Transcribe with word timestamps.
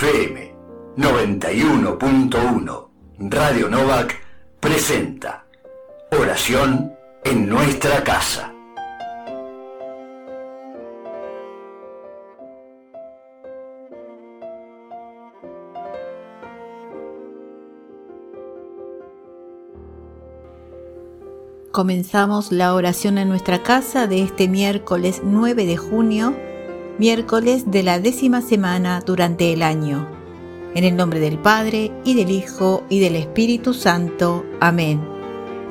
FM 0.00 0.54
91.1 0.96 2.88
Radio 3.18 3.68
Novak 3.68 4.14
presenta 4.60 5.44
Oración 6.12 6.92
en 7.24 7.48
nuestra 7.48 8.04
casa. 8.04 8.54
Comenzamos 21.72 22.52
la 22.52 22.74
oración 22.74 23.18
en 23.18 23.28
nuestra 23.28 23.64
casa 23.64 24.06
de 24.06 24.22
este 24.22 24.46
miércoles 24.46 25.22
9 25.24 25.66
de 25.66 25.76
junio, 25.76 26.36
miércoles 26.98 27.70
de 27.70 27.82
la 27.82 28.00
décima 28.00 28.42
semana 28.42 29.00
durante 29.00 29.52
el 29.52 29.62
año. 29.62 30.08
En 30.74 30.84
el 30.84 30.96
nombre 30.96 31.20
del 31.20 31.38
Padre, 31.38 31.92
y 32.04 32.14
del 32.14 32.30
Hijo, 32.30 32.84
y 32.88 33.00
del 33.00 33.16
Espíritu 33.16 33.72
Santo. 33.72 34.44
Amén. 34.60 35.00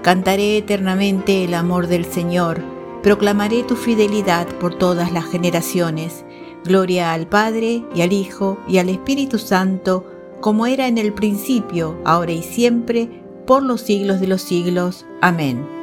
Cantaré 0.02 0.58
eternamente 0.58 1.44
el 1.44 1.54
amor 1.54 1.88
del 1.88 2.06
Señor, 2.06 2.62
proclamaré 3.04 3.64
tu 3.64 3.76
fidelidad 3.76 4.48
por 4.60 4.76
todas 4.76 5.12
las 5.12 5.26
generaciones. 5.26 6.26
Gloria 6.64 7.14
al 7.14 7.28
Padre, 7.28 7.84
y 7.94 8.02
al 8.02 8.14
Hijo, 8.14 8.58
y 8.68 8.78
al 8.78 8.90
Espíritu 8.90 9.38
Santo, 9.38 10.06
como 10.42 10.66
era 10.66 10.88
en 10.88 10.98
el 10.98 11.14
principio, 11.14 11.98
ahora 12.06 12.32
y 12.32 12.44
siempre, 12.44 13.10
por 13.46 13.64
los 13.64 13.82
siglos 13.82 14.20
de 14.20 14.28
los 14.28 14.42
siglos. 14.42 15.06
Amén. 15.22 15.77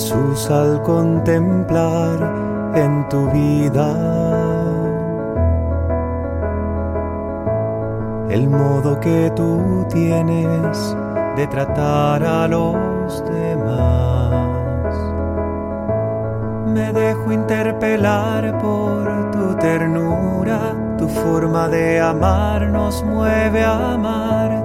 Jesús 0.00 0.48
al 0.50 0.80
contemplar 0.80 2.72
en 2.74 3.06
tu 3.10 3.30
vida 3.30 3.86
el 8.30 8.48
modo 8.48 8.98
que 8.98 9.30
tú 9.36 9.84
tienes 9.90 10.96
de 11.36 11.46
tratar 11.48 12.24
a 12.24 12.48
los 12.48 13.22
demás. 13.26 14.96
Me 16.66 16.94
dejo 16.94 17.30
interpelar 17.30 18.58
por 18.58 19.30
tu 19.32 19.54
ternura, 19.56 20.96
tu 20.96 21.08
forma 21.08 21.68
de 21.68 22.00
amar 22.00 22.68
nos 22.68 23.04
mueve 23.04 23.62
a 23.62 23.92
amar 23.92 24.64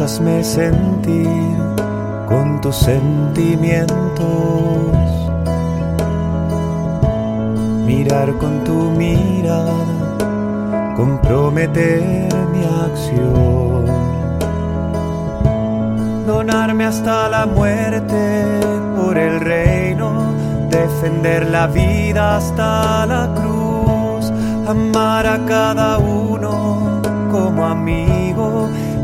Hazme 0.00 0.42
sentir 0.42 1.28
con 2.26 2.60
tus 2.60 2.74
sentimientos, 2.74 3.86
mirar 7.86 8.32
con 8.38 8.64
tu 8.64 8.90
mirada, 8.90 9.74
comprometer 10.96 12.26
mi 12.52 12.64
acción, 12.84 13.86
donarme 16.26 16.86
hasta 16.86 17.28
la 17.28 17.46
muerte 17.46 18.44
por 18.96 19.16
el 19.16 19.40
reino, 19.40 20.32
defender 20.68 21.48
la 21.48 21.66
vida 21.68 22.38
hasta 22.38 23.06
la 23.06 23.28
cruz, 23.34 24.32
amar 24.66 25.26
a 25.26 25.44
cada 25.44 25.98
uno 25.98 27.00
como 27.30 27.66
amigo 27.66 28.11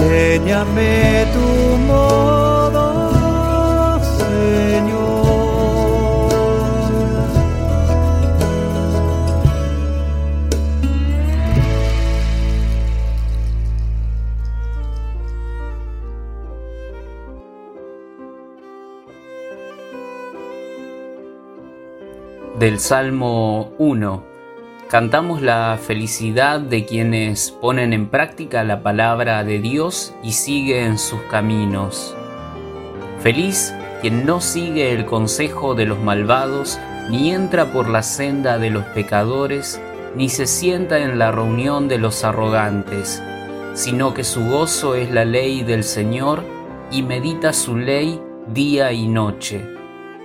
Enséñame 0.00 1.26
tu 1.32 1.76
modo, 1.86 2.84
Señor. 4.18 5.10
Del 22.58 22.78
Salmo 22.78 23.72
1 23.78 24.29
Cantamos 24.90 25.40
la 25.40 25.78
felicidad 25.80 26.58
de 26.58 26.84
quienes 26.84 27.52
ponen 27.52 27.92
en 27.92 28.08
práctica 28.08 28.64
la 28.64 28.82
palabra 28.82 29.44
de 29.44 29.60
Dios 29.60 30.16
y 30.24 30.32
siguen 30.32 30.98
sus 30.98 31.20
caminos. 31.30 32.16
Feliz 33.20 33.72
quien 34.00 34.26
no 34.26 34.40
sigue 34.40 34.92
el 34.92 35.06
consejo 35.06 35.76
de 35.76 35.86
los 35.86 36.00
malvados, 36.00 36.80
ni 37.08 37.30
entra 37.30 37.66
por 37.66 37.88
la 37.88 38.02
senda 38.02 38.58
de 38.58 38.70
los 38.70 38.82
pecadores, 38.86 39.80
ni 40.16 40.28
se 40.28 40.48
sienta 40.48 40.98
en 40.98 41.20
la 41.20 41.30
reunión 41.30 41.86
de 41.86 41.98
los 41.98 42.24
arrogantes, 42.24 43.22
sino 43.74 44.12
que 44.12 44.24
su 44.24 44.44
gozo 44.48 44.96
es 44.96 45.12
la 45.12 45.24
ley 45.24 45.62
del 45.62 45.84
Señor 45.84 46.42
y 46.90 47.04
medita 47.04 47.52
su 47.52 47.76
ley 47.76 48.20
día 48.48 48.90
y 48.90 49.06
noche. 49.06 49.68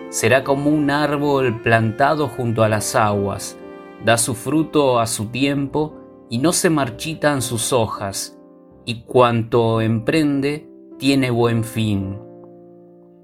Será 0.10 0.44
como 0.44 0.72
un 0.72 0.90
árbol 0.90 1.62
plantado 1.62 2.28
junto 2.30 2.64
a 2.64 2.70
las 2.70 2.96
aguas, 2.96 3.60
da 4.06 4.20
su 4.20 4.36
fruto 4.36 5.00
a 5.00 5.08
su 5.08 5.26
tiempo 5.26 5.96
y 6.30 6.38
no 6.38 6.54
se 6.54 6.70
marchitan 6.70 7.42
sus 7.42 7.74
hojas, 7.74 8.40
y 8.86 9.02
cuanto 9.02 9.82
emprende 9.82 10.70
tiene 11.00 11.32
buen 11.32 11.64
fin. 11.64 12.20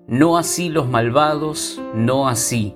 No 0.08 0.40
así 0.40 0.70
los 0.70 0.90
malvados, 0.90 1.80
no 1.94 2.28
así. 2.28 2.76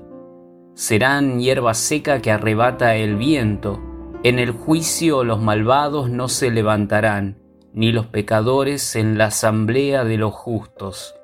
Serán 0.76 1.40
hierba 1.40 1.74
seca 1.74 2.22
que 2.22 2.32
arrebata 2.32 2.96
el 2.96 3.16
viento. 3.16 3.82
En 4.24 4.38
el 4.38 4.52
juicio 4.52 5.24
los 5.24 5.42
malvados 5.42 6.10
no 6.10 6.28
se 6.28 6.52
levantarán, 6.52 7.40
ni 7.74 7.92
los 7.92 8.06
pecadores 8.06 8.96
en 8.96 9.18
la 9.18 9.26
asamblea 9.26 10.04
de 10.04 10.18
los 10.18 10.34
justos. 10.34 11.16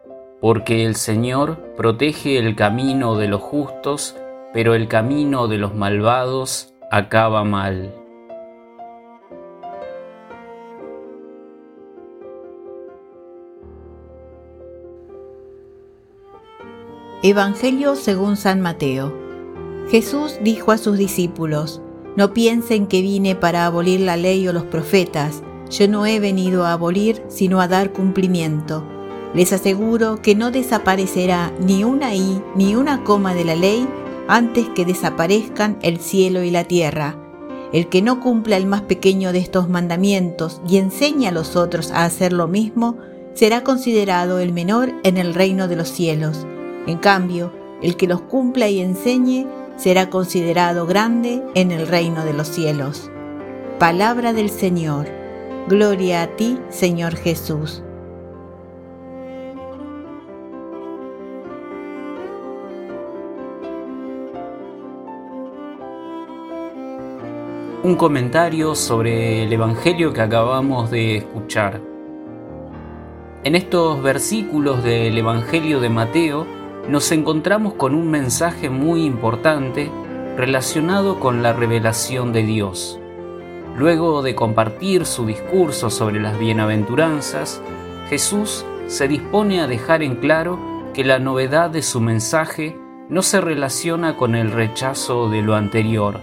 Porque 0.41 0.85
el 0.85 0.95
Señor 0.95 1.75
protege 1.77 2.39
el 2.39 2.55
camino 2.55 3.15
de 3.17 3.27
los 3.27 3.41
justos, 3.41 4.15
pero 4.51 4.73
el 4.73 4.87
camino 4.87 5.47
de 5.47 5.59
los 5.59 5.75
malvados 5.75 6.70
acaba 6.91 7.45
mal. 7.45 7.93
Evangelio 17.23 17.95
según 17.95 18.35
San 18.35 18.59
Mateo. 18.59 19.13
Jesús 19.89 20.38
dijo 20.41 20.73
a 20.73 20.77
sus 20.77 20.97
discípulos, 20.97 21.81
No 22.17 22.33
piensen 22.33 22.88
que 22.88 23.01
vine 23.01 23.35
para 23.35 23.65
abolir 23.65 24.01
la 24.01 24.17
ley 24.17 24.45
o 24.49 24.53
los 24.53 24.63
profetas, 24.63 25.43
yo 25.69 25.88
no 25.88 26.05
he 26.05 26.19
venido 26.19 26.65
a 26.65 26.73
abolir, 26.73 27.23
sino 27.29 27.61
a 27.61 27.69
dar 27.69 27.93
cumplimiento. 27.93 28.83
Les 29.33 29.53
aseguro 29.53 30.21
que 30.21 30.35
no 30.35 30.51
desaparecerá 30.51 31.53
ni 31.57 31.85
una 31.85 32.13
i 32.15 32.41
ni 32.55 32.75
una 32.75 33.05
coma 33.05 33.33
de 33.33 33.45
la 33.45 33.55
ley 33.55 33.88
antes 34.31 34.69
que 34.69 34.85
desaparezcan 34.85 35.77
el 35.81 35.99
cielo 35.99 36.41
y 36.41 36.51
la 36.51 36.63
tierra. 36.63 37.17
El 37.73 37.89
que 37.89 38.01
no 38.01 38.21
cumpla 38.21 38.55
el 38.55 38.65
más 38.65 38.81
pequeño 38.81 39.33
de 39.33 39.39
estos 39.39 39.67
mandamientos 39.67 40.61
y 40.65 40.77
enseñe 40.77 41.27
a 41.27 41.33
los 41.33 41.57
otros 41.57 41.91
a 41.91 42.05
hacer 42.05 42.31
lo 42.31 42.47
mismo, 42.47 42.97
será 43.33 43.65
considerado 43.65 44.39
el 44.39 44.53
menor 44.53 44.93
en 45.03 45.17
el 45.17 45.33
reino 45.33 45.67
de 45.67 45.75
los 45.75 45.89
cielos. 45.89 46.47
En 46.87 46.97
cambio, 46.97 47.51
el 47.81 47.97
que 47.97 48.07
los 48.07 48.21
cumpla 48.21 48.69
y 48.69 48.79
enseñe 48.79 49.47
será 49.75 50.09
considerado 50.09 50.85
grande 50.85 51.43
en 51.53 51.71
el 51.71 51.85
reino 51.85 52.23
de 52.23 52.33
los 52.33 52.47
cielos. 52.47 53.11
Palabra 53.79 54.31
del 54.31 54.49
Señor. 54.49 55.07
Gloria 55.67 56.21
a 56.21 56.27
ti, 56.37 56.57
Señor 56.69 57.15
Jesús. 57.15 57.83
Un 67.83 67.95
comentario 67.95 68.75
sobre 68.75 69.43
el 69.43 69.51
Evangelio 69.51 70.13
que 70.13 70.21
acabamos 70.21 70.91
de 70.91 71.17
escuchar. 71.17 71.81
En 73.43 73.55
estos 73.55 74.03
versículos 74.03 74.83
del 74.83 75.17
Evangelio 75.17 75.79
de 75.79 75.89
Mateo 75.89 76.45
nos 76.87 77.11
encontramos 77.11 77.73
con 77.73 77.95
un 77.95 78.11
mensaje 78.11 78.69
muy 78.69 79.03
importante 79.03 79.89
relacionado 80.37 81.19
con 81.19 81.41
la 81.41 81.53
revelación 81.53 82.33
de 82.33 82.43
Dios. 82.43 82.99
Luego 83.75 84.21
de 84.21 84.35
compartir 84.35 85.07
su 85.07 85.25
discurso 85.25 85.89
sobre 85.89 86.19
las 86.19 86.37
bienaventuranzas, 86.37 87.63
Jesús 88.09 88.63
se 88.85 89.07
dispone 89.07 89.59
a 89.59 89.65
dejar 89.65 90.03
en 90.03 90.17
claro 90.17 90.59
que 90.93 91.03
la 91.03 91.17
novedad 91.17 91.71
de 91.71 91.81
su 91.81 91.99
mensaje 91.99 92.77
no 93.09 93.23
se 93.23 93.41
relaciona 93.41 94.17
con 94.17 94.35
el 94.35 94.51
rechazo 94.51 95.29
de 95.29 95.41
lo 95.41 95.55
anterior, 95.55 96.19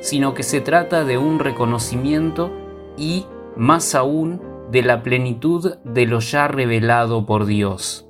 sino 0.00 0.34
que 0.34 0.42
se 0.42 0.60
trata 0.60 1.04
de 1.04 1.18
un 1.18 1.38
reconocimiento 1.38 2.50
y, 2.96 3.26
más 3.56 3.94
aún, 3.94 4.40
de 4.70 4.82
la 4.82 5.02
plenitud 5.02 5.74
de 5.84 6.06
lo 6.06 6.20
ya 6.20 6.48
revelado 6.48 7.26
por 7.26 7.46
Dios. 7.46 8.06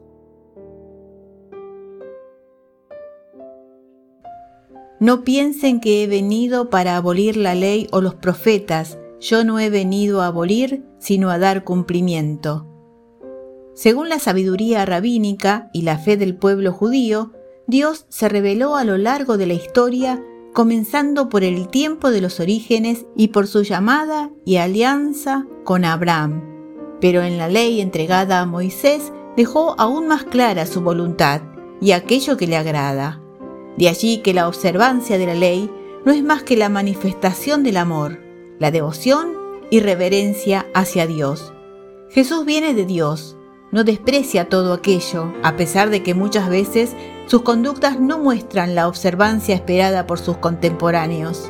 No 5.00 5.24
piensen 5.24 5.80
que 5.80 6.02
he 6.02 6.06
venido 6.06 6.68
para 6.68 6.96
abolir 6.96 7.36
la 7.38 7.54
ley 7.54 7.88
o 7.90 8.02
los 8.02 8.14
profetas, 8.14 8.98
yo 9.18 9.44
no 9.44 9.58
he 9.58 9.70
venido 9.70 10.20
a 10.20 10.26
abolir, 10.26 10.84
sino 10.98 11.30
a 11.30 11.38
dar 11.38 11.64
cumplimiento. 11.64 12.66
Según 13.72 14.10
la 14.10 14.18
sabiduría 14.18 14.84
rabínica 14.84 15.70
y 15.72 15.82
la 15.82 15.96
fe 15.96 16.18
del 16.18 16.36
pueblo 16.36 16.72
judío, 16.72 17.32
Dios 17.66 18.04
se 18.10 18.28
reveló 18.28 18.76
a 18.76 18.84
lo 18.84 18.98
largo 18.98 19.38
de 19.38 19.46
la 19.46 19.54
historia 19.54 20.22
comenzando 20.52 21.28
por 21.28 21.44
el 21.44 21.68
tiempo 21.68 22.10
de 22.10 22.20
los 22.20 22.40
orígenes 22.40 23.06
y 23.16 23.28
por 23.28 23.46
su 23.46 23.62
llamada 23.62 24.30
y 24.44 24.56
alianza 24.56 25.46
con 25.64 25.84
Abraham. 25.84 26.42
Pero 27.00 27.22
en 27.22 27.38
la 27.38 27.48
ley 27.48 27.80
entregada 27.80 28.40
a 28.40 28.46
Moisés 28.46 29.12
dejó 29.36 29.74
aún 29.78 30.08
más 30.08 30.24
clara 30.24 30.66
su 30.66 30.80
voluntad 30.80 31.42
y 31.80 31.92
aquello 31.92 32.36
que 32.36 32.46
le 32.46 32.56
agrada. 32.56 33.20
De 33.76 33.88
allí 33.88 34.18
que 34.18 34.34
la 34.34 34.48
observancia 34.48 35.18
de 35.18 35.26
la 35.26 35.34
ley 35.34 35.70
no 36.04 36.12
es 36.12 36.22
más 36.22 36.42
que 36.42 36.56
la 36.56 36.68
manifestación 36.68 37.62
del 37.62 37.76
amor, 37.76 38.20
la 38.58 38.70
devoción 38.70 39.32
y 39.70 39.80
reverencia 39.80 40.66
hacia 40.74 41.06
Dios. 41.06 41.52
Jesús 42.10 42.44
viene 42.44 42.74
de 42.74 42.84
Dios, 42.84 43.36
no 43.70 43.84
desprecia 43.84 44.48
todo 44.48 44.72
aquello, 44.72 45.32
a 45.42 45.56
pesar 45.56 45.90
de 45.90 46.02
que 46.02 46.14
muchas 46.14 46.48
veces 46.48 46.96
sus 47.30 47.42
conductas 47.42 48.00
no 48.00 48.18
muestran 48.18 48.74
la 48.74 48.88
observancia 48.88 49.54
esperada 49.54 50.04
por 50.04 50.18
sus 50.18 50.38
contemporáneos. 50.38 51.48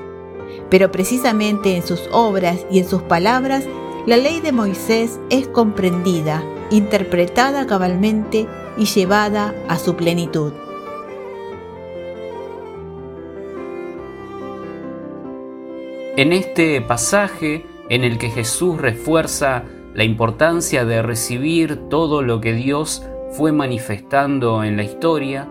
Pero 0.69 0.93
precisamente 0.93 1.75
en 1.75 1.83
sus 1.83 2.03
obras 2.13 2.67
y 2.71 2.81
en 2.81 2.87
sus 2.87 3.01
palabras, 3.01 3.65
la 4.05 4.19
ley 4.19 4.43
de 4.43 4.53
Moisés 4.53 5.19
es 5.31 5.49
comprendida, 5.49 6.45
interpretada 6.71 7.67
cabalmente 7.67 8.47
y 8.77 8.85
llevada 8.85 9.55
a 9.69 9.79
su 9.79 9.97
plenitud. 9.97 10.53
En 16.19 16.35
este 16.35 16.83
pasaje 16.83 17.65
en 17.89 18.05
el 18.05 18.19
que 18.19 18.29
Jesús 18.29 18.77
refuerza 18.77 19.65
la 19.95 20.05
importancia 20.05 20.85
de 20.85 21.01
recibir 21.01 21.89
todo 21.89 22.21
lo 22.21 22.43
que 22.43 22.53
Dios 22.53 23.03
fue 23.33 23.53
manifestando 23.53 24.63
en 24.63 24.77
la 24.77 24.83
historia, 24.83 25.49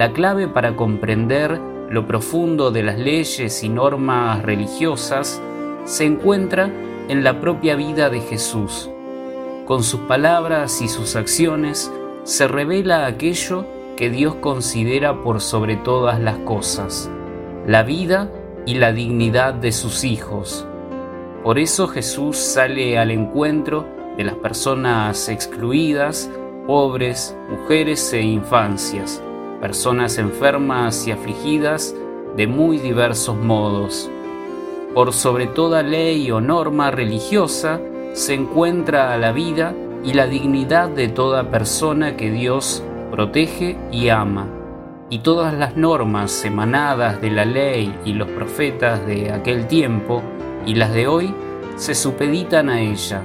la 0.00 0.14
clave 0.14 0.48
para 0.48 0.76
comprender 0.76 1.60
lo 1.90 2.06
profundo 2.06 2.70
de 2.70 2.82
las 2.82 2.98
leyes 2.98 3.62
y 3.62 3.68
normas 3.68 4.42
religiosas 4.42 5.42
se 5.84 6.06
encuentra 6.06 6.70
en 7.10 7.22
la 7.22 7.42
propia 7.42 7.76
vida 7.76 8.08
de 8.08 8.20
Jesús. 8.20 8.88
Con 9.66 9.82
sus 9.82 10.00
palabras 10.00 10.80
y 10.80 10.88
sus 10.88 11.16
acciones 11.16 11.92
se 12.22 12.48
revela 12.48 13.04
aquello 13.04 13.66
que 13.98 14.08
Dios 14.08 14.36
considera 14.36 15.22
por 15.22 15.42
sobre 15.42 15.76
todas 15.76 16.18
las 16.18 16.38
cosas, 16.38 17.10
la 17.66 17.82
vida 17.82 18.30
y 18.64 18.76
la 18.76 18.94
dignidad 18.94 19.52
de 19.52 19.70
sus 19.70 20.04
hijos, 20.04 20.66
por 21.42 21.58
eso 21.58 21.88
Jesús 21.88 22.38
sale 22.38 22.96
al 22.96 23.10
encuentro 23.10 23.84
de 24.16 24.24
las 24.24 24.36
personas 24.36 25.28
excluidas, 25.28 26.30
pobres, 26.66 27.36
mujeres 27.50 28.10
e 28.14 28.22
infancias, 28.22 29.22
personas 29.60 30.18
enfermas 30.18 31.06
y 31.06 31.12
afligidas 31.12 31.94
de 32.36 32.46
muy 32.46 32.78
diversos 32.78 33.36
modos. 33.36 34.10
Por 34.94 35.12
sobre 35.12 35.46
toda 35.46 35.82
ley 35.82 36.30
o 36.30 36.40
norma 36.40 36.90
religiosa 36.90 37.80
se 38.12 38.34
encuentra 38.34 39.16
la 39.18 39.32
vida 39.32 39.74
y 40.02 40.14
la 40.14 40.26
dignidad 40.26 40.88
de 40.88 41.08
toda 41.08 41.50
persona 41.50 42.16
que 42.16 42.30
Dios 42.30 42.82
protege 43.10 43.76
y 43.92 44.08
ama, 44.08 44.48
y 45.10 45.18
todas 45.18 45.52
las 45.54 45.76
normas 45.76 46.44
emanadas 46.44 47.20
de 47.20 47.30
la 47.30 47.44
ley 47.44 47.94
y 48.04 48.14
los 48.14 48.28
profetas 48.28 49.04
de 49.06 49.32
aquel 49.32 49.66
tiempo 49.66 50.22
y 50.66 50.74
las 50.74 50.92
de 50.94 51.06
hoy 51.06 51.34
se 51.76 51.94
supeditan 51.94 52.68
a 52.68 52.80
ella. 52.80 53.22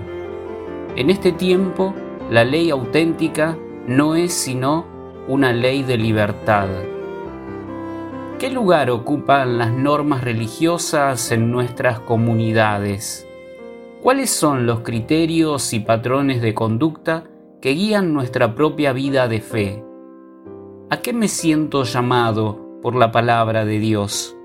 En 0.95 1.09
este 1.09 1.31
tiempo, 1.31 1.93
la 2.29 2.43
ley 2.43 2.69
auténtica 2.69 3.57
no 3.87 4.15
es 4.15 4.33
sino 4.33 4.94
una 5.27 5.51
ley 5.51 5.81
de 5.81 5.97
libertad. 5.97 6.67
¿Qué 8.37 8.51
lugar 8.51 8.91
ocupan 8.91 9.57
las 9.57 9.71
normas 9.71 10.23
religiosas 10.23 11.31
en 11.31 11.51
nuestras 11.51 11.99
comunidades? 11.99 13.27
¿Cuáles 14.03 14.29
son 14.29 14.67
los 14.67 14.81
criterios 14.81 15.73
y 15.73 15.79
patrones 15.79 16.41
de 16.41 16.53
conducta 16.53 17.23
que 17.59 17.71
guían 17.71 18.13
nuestra 18.13 18.53
propia 18.53 18.93
vida 18.93 19.27
de 19.27 19.41
fe? 19.41 19.83
¿A 20.91 20.97
qué 20.97 21.11
me 21.11 21.27
siento 21.27 21.83
llamado 21.83 22.79
por 22.83 22.95
la 22.95 23.11
palabra 23.11 23.65
de 23.65 23.79
Dios? 23.79 24.37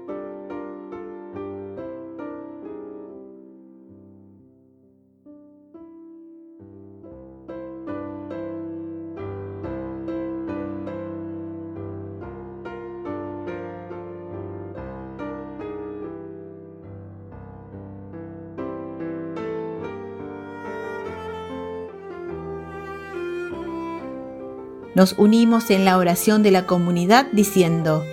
Nos 24.95 25.15
unimos 25.19 25.71
en 25.71 25.85
la 25.85 25.99
oración 25.99 26.43
de 26.43 26.51
la 26.51 26.67
comunidad 26.67 27.27
diciendo, 27.33 28.05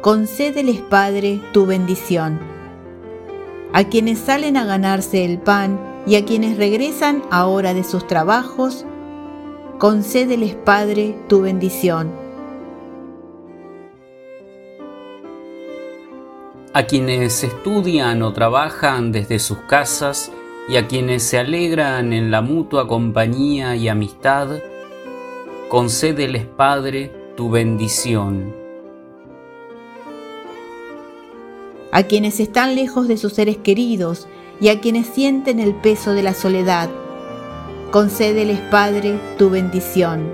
concédeles 0.00 0.80
Padre 0.80 1.40
tu 1.52 1.66
bendición. 1.66 2.40
A 3.74 3.84
quienes 3.84 4.18
salen 4.18 4.56
a 4.56 4.64
ganarse 4.64 5.26
el 5.26 5.38
pan 5.38 5.78
y 6.06 6.16
a 6.16 6.24
quienes 6.24 6.56
regresan 6.56 7.22
ahora 7.30 7.74
de 7.74 7.84
sus 7.84 8.06
trabajos, 8.06 8.86
concédeles 9.78 10.54
Padre 10.54 11.14
tu 11.28 11.42
bendición. 11.42 12.10
A 16.72 16.84
quienes 16.84 17.44
estudian 17.44 18.22
o 18.22 18.32
trabajan 18.32 19.12
desde 19.12 19.38
sus 19.38 19.58
casas 19.58 20.32
y 20.70 20.76
a 20.76 20.86
quienes 20.86 21.22
se 21.22 21.38
alegran 21.38 22.14
en 22.14 22.30
la 22.30 22.40
mutua 22.40 22.88
compañía 22.88 23.76
y 23.76 23.88
amistad, 23.88 24.48
concédeles, 25.68 26.46
Padre, 26.46 27.12
tu 27.36 27.50
bendición. 27.50 28.54
A 31.92 32.02
quienes 32.04 32.40
están 32.40 32.74
lejos 32.74 33.06
de 33.06 33.18
sus 33.18 33.34
seres 33.34 33.58
queridos 33.58 34.26
y 34.60 34.70
a 34.70 34.80
quienes 34.80 35.06
sienten 35.06 35.60
el 35.60 35.74
peso 35.74 36.12
de 36.12 36.22
la 36.22 36.32
soledad, 36.32 36.88
concédeles, 37.90 38.58
Padre, 38.70 39.20
tu 39.36 39.50
bendición. 39.50 40.30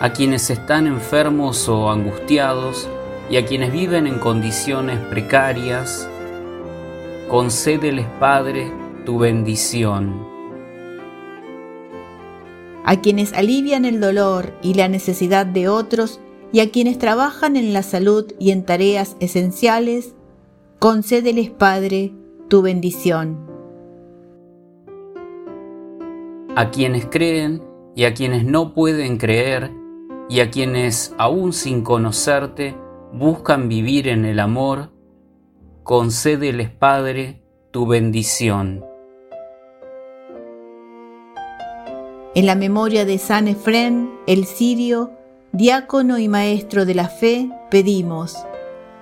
A 0.00 0.12
quienes 0.12 0.50
están 0.50 0.88
enfermos 0.88 1.68
o 1.68 1.90
angustiados 1.90 2.88
y 3.30 3.36
a 3.36 3.46
quienes 3.46 3.72
viven 3.72 4.08
en 4.08 4.18
condiciones 4.18 4.98
precarias, 5.10 6.08
concédeles, 7.28 8.06
Padre, 8.18 8.72
tu 9.04 9.18
bendición 9.18 10.27
a 12.88 13.02
quienes 13.02 13.34
alivian 13.34 13.84
el 13.84 14.00
dolor 14.00 14.54
y 14.62 14.72
la 14.72 14.88
necesidad 14.88 15.44
de 15.44 15.68
otros 15.68 16.20
y 16.52 16.60
a 16.60 16.70
quienes 16.70 16.96
trabajan 16.96 17.56
en 17.56 17.74
la 17.74 17.82
salud 17.82 18.32
y 18.38 18.50
en 18.50 18.64
tareas 18.64 19.14
esenciales, 19.20 20.14
concédeles, 20.78 21.50
Padre, 21.50 22.14
tu 22.48 22.62
bendición. 22.62 23.46
A 26.56 26.70
quienes 26.70 27.04
creen 27.04 27.62
y 27.94 28.04
a 28.04 28.14
quienes 28.14 28.46
no 28.46 28.72
pueden 28.72 29.18
creer, 29.18 29.70
y 30.30 30.40
a 30.40 30.50
quienes, 30.50 31.14
aún 31.18 31.52
sin 31.52 31.82
conocerte, 31.82 32.74
buscan 33.12 33.68
vivir 33.68 34.08
en 34.08 34.24
el 34.24 34.40
amor, 34.40 34.92
concédeles, 35.82 36.70
Padre, 36.70 37.42
tu 37.70 37.86
bendición. 37.86 38.87
En 42.38 42.46
la 42.46 42.54
memoria 42.54 43.04
de 43.04 43.18
San 43.18 43.48
Efrén, 43.48 44.12
el 44.28 44.44
sirio, 44.44 45.10
diácono 45.50 46.18
y 46.18 46.28
maestro 46.28 46.86
de 46.86 46.94
la 46.94 47.08
fe, 47.08 47.50
pedimos 47.68 48.36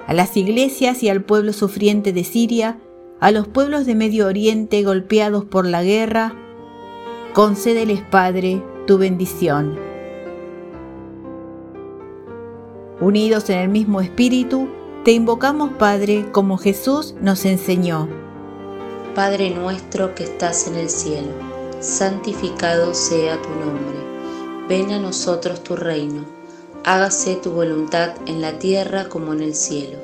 a 0.07 0.15
las 0.15 0.39
iglesias 0.39 1.03
y 1.03 1.11
al 1.11 1.23
pueblo 1.23 1.53
sufriente 1.53 2.15
de 2.15 2.25
Siria, 2.25 2.79
a 3.21 3.31
los 3.33 3.47
pueblos 3.47 3.85
de 3.85 3.95
Medio 3.95 4.27
Oriente 4.27 4.83
golpeados 4.83 5.45
por 5.45 5.67
la 5.67 5.83
guerra, 5.83 6.35
concédeles, 7.35 8.01
Padre, 8.11 8.63
tu 8.87 8.97
bendición. 8.97 9.79
Unidos 13.03 13.51
en 13.51 13.59
el 13.59 13.69
mismo 13.69 14.01
espíritu, 14.01 14.67
te 15.05 15.13
invocamos, 15.13 15.73
Padre, 15.73 16.25
como 16.33 16.57
Jesús 16.57 17.15
nos 17.21 17.45
enseñó. 17.45 18.09
Padre 19.15 19.51
nuestro 19.51 20.15
que 20.15 20.25
estás 20.25 20.69
en 20.69 20.77
el 20.77 20.89
cielo 20.89 21.56
santificado 21.81 22.95
sea 22.95 23.41
tu 23.41 23.49
nombre. 23.51 23.99
Ven 24.69 24.93
a 24.93 24.99
nosotros 24.99 25.63
tu 25.63 25.77
reino. 25.77 26.25
Hágase 26.85 27.37
tu 27.37 27.51
voluntad 27.51 28.15
en 28.27 28.41
la 28.41 28.59
tierra 28.59 29.09
como 29.09 29.33
en 29.33 29.43
el 29.43 29.55
cielo. 29.55 29.99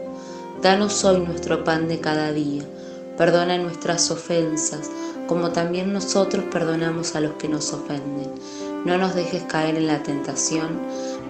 Danos 0.63 1.05
hoy 1.05 1.21
nuestro 1.21 1.65
pan 1.65 1.89
de 1.89 2.01
cada 2.01 2.33
día. 2.33 2.63
Perdona 3.17 3.59
nuestras 3.59 4.11
ofensas, 4.11 4.91
como 5.27 5.51
también 5.51 5.93
nosotros 5.93 6.45
perdonamos 6.53 7.15
a 7.17 7.21
los 7.21 7.33
que 7.33 7.49
nos 7.49 7.73
ofenden. 7.73 8.31
No 8.85 8.99
nos 8.99 9.15
dejes 9.15 9.43
caer 9.45 9.77
en 9.77 9.87
la 9.87 10.03
tentación, 10.03 10.81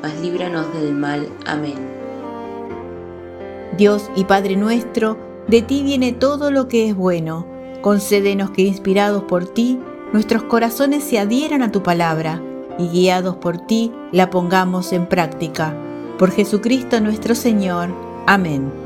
mas 0.02 0.18
líbranos 0.20 0.72
del 0.74 0.92
mal. 0.92 1.28
Amén. 1.46 1.76
Dios 3.76 4.10
y 4.14 4.24
Padre 4.24 4.56
nuestro, 4.56 5.18
de 5.48 5.62
ti 5.62 5.82
viene 5.82 6.12
todo 6.12 6.50
lo 6.50 6.68
que 6.68 6.88
es 6.88 6.96
bueno. 6.96 7.46
Concédenos 7.80 8.50
que 8.50 8.62
inspirados 8.62 9.24
por 9.24 9.46
ti, 9.46 9.78
nuestros 10.12 10.44
corazones 10.44 11.04
se 11.04 11.18
adhieran 11.18 11.62
a 11.62 11.72
tu 11.72 11.82
palabra 11.82 12.40
y 12.78 12.88
guiados 12.88 13.36
por 13.36 13.58
ti 13.58 13.92
la 14.12 14.30
pongamos 14.30 14.92
en 14.92 15.06
práctica. 15.06 15.76
Por 16.18 16.30
Jesucristo 16.30 17.00
nuestro 17.00 17.34
Señor. 17.34 17.90
Amén. 18.26 18.81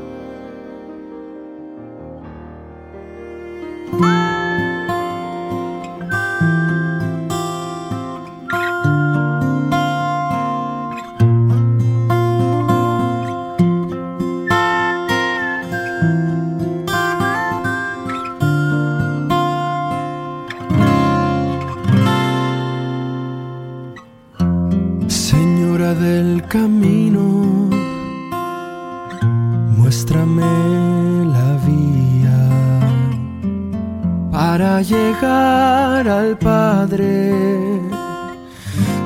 Llegar 34.81 36.07
al 36.07 36.37
Padre 36.37 37.33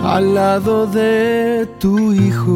al 0.03 0.33
lado 0.35 0.87
de 0.87 1.67
tu 1.79 2.11
Hijo. 2.11 2.51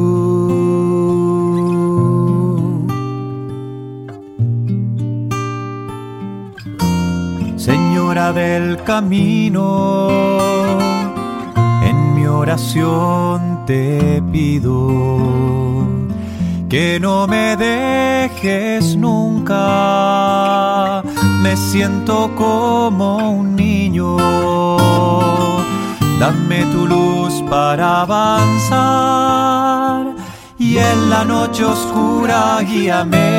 Señora 7.55 8.33
del 8.33 8.81
camino, 8.83 10.09
oración 12.45 13.65
te 13.65 14.21
pido 14.31 15.87
que 16.69 16.99
no 16.99 17.25
me 17.25 17.57
dejes 17.57 18.95
nunca 18.95 19.55
me 21.41 21.57
siento 21.57 22.29
como 22.35 23.31
un 23.31 23.55
niño. 23.55 24.17
Dame 26.19 26.65
tu 26.65 26.85
luz 26.85 27.43
para 27.49 28.01
avanzar 28.01 28.85
y 30.59 30.77
en 30.77 31.09
la 31.09 31.23
noche 31.25 31.65
oscura 31.65 32.59
guíame. 32.61 33.31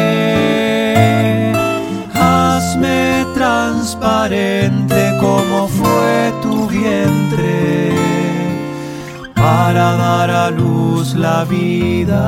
Hazme 2.13 3.25
transparente 3.35 5.17
como 5.21 5.69
fue 5.69 6.26
para 9.67 9.97
dar 9.97 10.31
a 10.31 10.49
luz 10.51 11.07
la 11.17 11.45
vida. 11.45 12.25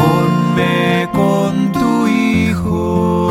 Ponme 0.00 1.08
con 1.12 1.70
tu 1.70 2.08
Hijo, 2.08 3.30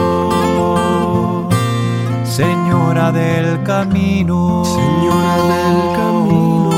Señora 2.24 3.12
del 3.12 3.62
camino, 3.64 4.64
Señora 4.64 5.36
del 5.52 5.80
camino, 6.00 6.72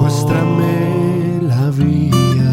muéstrame 0.00 0.76
la 1.52 1.64
vía 1.80 2.52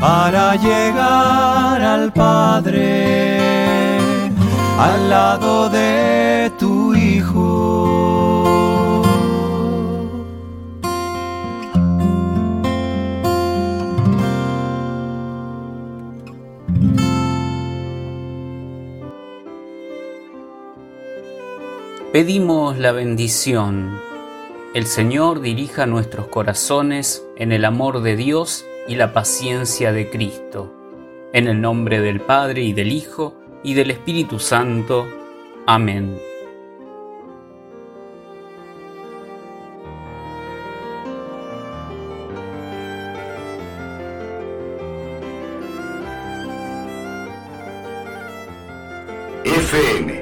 para 0.00 0.56
llegar 0.56 1.80
al 1.94 2.12
Padre 2.12 3.42
al 4.78 5.10
lado 5.10 5.68
de 5.70 6.41
Pedimos 22.12 22.78
la 22.78 22.92
bendición. 22.92 23.98
El 24.74 24.84
Señor 24.84 25.40
dirija 25.40 25.86
nuestros 25.86 26.26
corazones 26.26 27.26
en 27.36 27.52
el 27.52 27.64
amor 27.64 28.02
de 28.02 28.16
Dios 28.16 28.66
y 28.86 28.96
la 28.96 29.14
paciencia 29.14 29.92
de 29.92 30.10
Cristo. 30.10 30.74
En 31.32 31.48
el 31.48 31.62
nombre 31.62 32.02
del 32.02 32.20
Padre 32.20 32.64
y 32.64 32.74
del 32.74 32.92
Hijo 32.92 33.40
y 33.64 33.72
del 33.72 33.90
Espíritu 33.90 34.38
Santo. 34.38 35.08
Amén. 35.66 36.18
FM 49.44 50.21